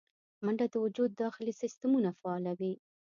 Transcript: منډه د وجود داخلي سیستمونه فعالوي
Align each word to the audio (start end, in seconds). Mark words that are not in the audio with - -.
منډه 0.43 0.65
د 0.71 0.75
وجود 0.85 1.11
داخلي 1.23 1.53
سیستمونه 1.61 2.09
فعالوي 2.19 2.73